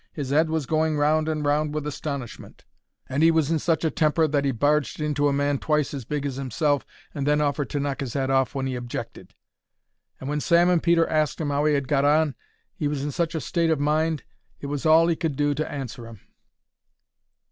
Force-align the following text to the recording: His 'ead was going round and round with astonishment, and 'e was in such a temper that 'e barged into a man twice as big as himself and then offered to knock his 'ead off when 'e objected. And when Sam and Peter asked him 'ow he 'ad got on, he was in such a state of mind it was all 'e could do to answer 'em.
His 0.11 0.33
'ead 0.33 0.49
was 0.49 0.65
going 0.65 0.97
round 0.97 1.29
and 1.29 1.45
round 1.45 1.75
with 1.75 1.85
astonishment, 1.85 2.65
and 3.07 3.23
'e 3.23 3.29
was 3.29 3.51
in 3.51 3.59
such 3.59 3.85
a 3.85 3.91
temper 3.91 4.27
that 4.27 4.47
'e 4.47 4.49
barged 4.51 4.99
into 4.99 5.27
a 5.27 5.31
man 5.31 5.59
twice 5.59 5.93
as 5.93 6.05
big 6.05 6.25
as 6.25 6.37
himself 6.37 6.83
and 7.13 7.27
then 7.27 7.39
offered 7.39 7.69
to 7.69 7.79
knock 7.79 7.99
his 7.99 8.15
'ead 8.15 8.31
off 8.31 8.55
when 8.55 8.67
'e 8.67 8.73
objected. 8.75 9.35
And 10.19 10.27
when 10.27 10.41
Sam 10.41 10.71
and 10.71 10.81
Peter 10.81 11.07
asked 11.07 11.39
him 11.39 11.51
'ow 11.51 11.65
he 11.65 11.75
'ad 11.75 11.87
got 11.87 12.03
on, 12.03 12.33
he 12.73 12.87
was 12.87 13.03
in 13.03 13.11
such 13.11 13.35
a 13.35 13.39
state 13.41 13.69
of 13.69 13.79
mind 13.79 14.23
it 14.59 14.65
was 14.65 14.87
all 14.87 15.11
'e 15.11 15.15
could 15.15 15.35
do 15.35 15.53
to 15.53 15.71
answer 15.71 16.07
'em. 16.07 16.19